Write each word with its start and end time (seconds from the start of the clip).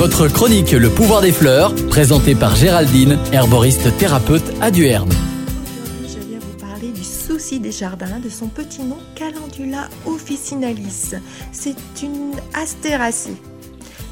Votre 0.00 0.28
chronique 0.28 0.70
Le 0.70 0.88
pouvoir 0.88 1.20
des 1.20 1.30
fleurs, 1.30 1.74
présentée 1.90 2.34
par 2.34 2.56
Géraldine, 2.56 3.18
herboriste 3.34 3.94
thérapeute 3.98 4.50
à 4.62 4.70
Duerne. 4.70 5.10
Aujourd'hui, 5.10 6.08
je 6.08 6.26
viens 6.26 6.38
vous 6.38 6.66
parler 6.66 6.88
du 6.90 7.04
souci 7.04 7.60
des 7.60 7.70
jardins, 7.70 8.18
de 8.18 8.30
son 8.30 8.46
petit 8.46 8.82
nom 8.82 8.96
Calendula 9.14 9.90
officinalis. 10.06 11.16
C'est 11.52 11.76
une 12.02 12.32
astéracée. 12.54 13.36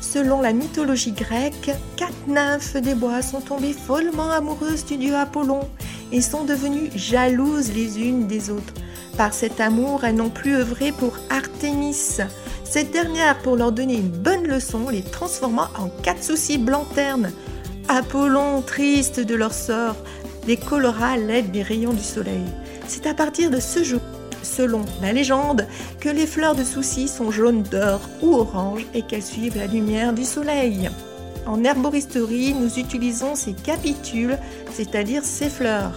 Selon 0.03 0.43
la 0.43 0.53
mythologie 0.53 1.13
grecque, 1.13 1.71
quatre 1.97 2.29
nymphes 2.29 2.77
des 2.77 2.95
bois 2.95 3.23
sont 3.23 3.41
tombées 3.41 3.73
follement 3.73 4.31
amoureuses 4.31 4.85
du 4.85 4.99
dieu 4.99 5.17
Apollon 5.17 5.61
et 6.13 6.21
sont 6.21 6.45
devenues 6.45 6.91
jalouses 6.97 7.73
les 7.75 7.99
unes 7.99 8.27
des 8.27 8.51
autres. 8.51 8.75
Par 9.17 9.33
cet 9.33 9.59
amour, 9.59 10.05
elles 10.05 10.17
n'ont 10.17 10.29
plus 10.29 10.55
œuvré 10.55 10.93
pour 10.93 11.17
Artémis. 11.31 12.21
Cette 12.71 12.91
dernière, 12.91 13.39
pour 13.39 13.57
leur 13.57 13.73
donner 13.73 13.95
une 13.95 14.11
bonne 14.11 14.47
leçon, 14.47 14.91
les 14.91 15.01
transforma 15.01 15.71
en 15.79 15.89
quatre 16.03 16.23
soucis 16.23 16.59
blancs-ternes. 16.59 17.33
Apollon, 17.89 18.61
triste 18.61 19.21
de 19.21 19.35
leur 19.35 19.55
sort, 19.55 19.97
les 20.47 20.59
colora 20.59 21.13
à 21.13 21.17
l'aide 21.17 21.51
des 21.51 21.63
rayons 21.63 21.95
du 21.95 22.03
soleil. 22.03 22.45
C'est 22.87 23.07
à 23.07 23.15
partir 23.15 23.51
de 23.51 23.59
ce 23.59 23.83
jour, 23.83 24.03
selon 24.43 24.83
la 25.01 25.15
légende, 25.15 25.67
que 25.99 26.11
les 26.11 26.27
fleurs 26.27 26.55
de 26.55 26.63
soucis 26.63 27.09
sont 27.09 27.31
jaunes 27.31 27.63
d'or 27.63 28.03
ou 28.21 28.35
orange 28.35 28.85
et 28.93 29.01
qu'elles 29.01 29.23
suivent 29.23 29.57
la 29.57 29.67
lumière 29.67 30.13
du 30.13 30.27
soleil. 30.27 30.91
En 31.47 31.65
herboristerie, 31.65 32.53
nous 32.53 32.79
utilisons 32.79 33.35
ces 33.35 33.55
capitules, 33.55 34.37
c'est-à-dire 34.75 35.25
ces 35.25 35.49
fleurs. 35.49 35.93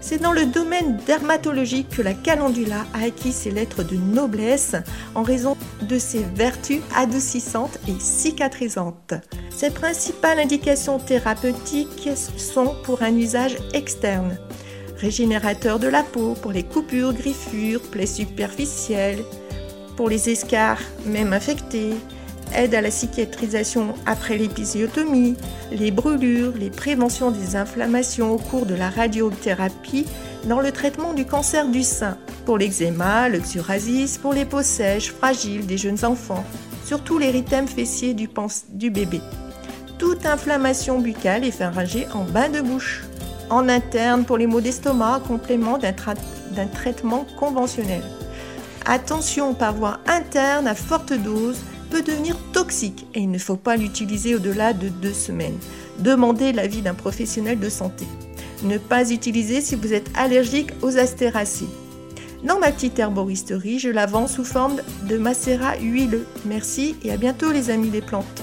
C'est 0.00 0.20
dans 0.20 0.32
le 0.32 0.46
domaine 0.46 0.96
dermatologique 1.06 1.90
que 1.90 2.02
la 2.02 2.14
calendula 2.14 2.86
a 2.94 3.04
acquis 3.04 3.32
ses 3.32 3.50
lettres 3.50 3.82
de 3.82 3.96
noblesse 3.96 4.74
en 5.14 5.22
raison 5.22 5.56
de 5.82 5.98
ses 5.98 6.24
vertus 6.34 6.80
adoucissantes 6.96 7.78
et 7.86 8.00
cicatrisantes. 8.00 9.14
Ses 9.50 9.70
principales 9.70 10.38
indications 10.38 10.98
thérapeutiques 10.98 12.08
sont 12.16 12.74
pour 12.82 13.02
un 13.02 13.14
usage 13.14 13.56
externe. 13.74 14.38
Régénérateur 14.96 15.78
de 15.78 15.88
la 15.88 16.02
peau 16.02 16.34
pour 16.34 16.52
les 16.52 16.62
coupures, 16.62 17.12
griffures, 17.12 17.82
plaies 17.82 18.06
superficielles, 18.06 19.22
pour 19.96 20.08
les 20.08 20.30
escarres 20.30 20.80
même 21.04 21.34
infectés, 21.34 21.94
aide 22.54 22.74
à 22.74 22.80
la 22.80 22.90
cicatrisation 22.90 23.94
après 24.06 24.36
l'épisiotomie, 24.36 25.36
les 25.72 25.90
brûlures, 25.90 26.52
les 26.58 26.70
préventions 26.70 27.30
des 27.30 27.56
inflammations 27.56 28.32
au 28.32 28.38
cours 28.38 28.66
de 28.66 28.74
la 28.74 28.90
radiothérapie 28.90 30.06
dans 30.48 30.60
le 30.60 30.72
traitement 30.72 31.12
du 31.12 31.26
cancer 31.26 31.68
du 31.68 31.82
sein, 31.82 32.16
pour 32.46 32.58
l'eczéma, 32.58 33.28
le 33.28 33.40
psoriasis, 33.40 34.18
pour 34.18 34.32
les 34.32 34.44
peaux 34.44 34.62
sèches, 34.62 35.12
fragiles 35.12 35.66
des 35.66 35.78
jeunes 35.78 36.04
enfants, 36.04 36.44
surtout 36.84 37.18
l'érythème 37.18 37.68
fessier 37.68 38.14
du, 38.14 38.28
bébé. 38.90 39.20
Toute 39.98 40.24
inflammation 40.26 40.98
buccale 40.98 41.44
est 41.44 41.50
pharyngée 41.50 42.06
en 42.14 42.24
bain 42.24 42.48
de 42.48 42.60
bouche. 42.60 43.02
En 43.50 43.68
interne 43.68 44.24
pour 44.24 44.38
les 44.38 44.46
maux 44.46 44.60
d'estomac, 44.60 45.20
complément 45.26 45.76
d'un 45.76 45.92
tra 45.92 46.14
traitement 46.72 47.26
conventionnel. 47.38 48.02
Attention 48.86 49.54
par 49.54 49.74
voie 49.74 49.98
interne 50.06 50.66
à 50.66 50.74
forte 50.74 51.12
dose 51.12 51.58
peut 51.90 52.02
devenir 52.02 52.36
toxique 52.52 53.06
et 53.14 53.20
il 53.20 53.30
ne 53.30 53.38
faut 53.38 53.56
pas 53.56 53.76
l'utiliser 53.76 54.34
au-delà 54.34 54.72
de 54.72 54.88
deux 54.88 55.12
semaines. 55.12 55.58
Demandez 55.98 56.52
l'avis 56.52 56.82
d'un 56.82 56.94
professionnel 56.94 57.58
de 57.58 57.68
santé. 57.68 58.06
Ne 58.62 58.78
pas 58.78 59.10
utiliser 59.10 59.60
si 59.60 59.74
vous 59.74 59.92
êtes 59.92 60.10
allergique 60.14 60.70
aux 60.82 60.96
astéracées. 60.98 61.68
Dans 62.44 62.58
ma 62.58 62.72
petite 62.72 62.98
herboristerie, 62.98 63.78
je 63.78 63.90
la 63.90 64.06
vends 64.06 64.26
sous 64.26 64.44
forme 64.44 64.76
de 65.08 65.18
macérat 65.18 65.76
huileux. 65.78 66.26
Merci 66.46 66.96
et 67.04 67.12
à 67.12 67.16
bientôt 67.16 67.52
les 67.52 67.68
amis 67.68 67.90
des 67.90 68.00
plantes. 68.00 68.42